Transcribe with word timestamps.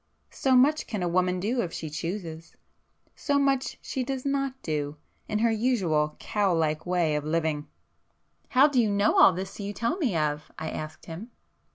So 0.31 0.55
much 0.55 0.87
can 0.87 1.03
a 1.03 1.07
woman 1.07 1.39
do 1.39 1.61
if 1.61 1.71
she 1.71 1.87
chooses,—so 1.91 3.37
much 3.37 3.65
does 3.83 4.21
she 4.23 4.29
not 4.31 4.59
do, 4.63 4.97
in 5.27 5.37
her 5.37 5.51
usual 5.51 6.15
cow 6.17 6.55
like 6.55 6.87
way 6.87 7.13
of 7.15 7.23
living!" 7.23 7.67
"How 8.49 8.65
do 8.67 8.81
you 8.81 8.89
know 8.89 9.19
all 9.19 9.31
this 9.31 9.59
you 9.59 9.73
tell 9.73 9.97
me 9.97 10.17
of?" 10.17 10.51
I 10.57 10.71
asked 10.71 11.05
him. 11.05 11.29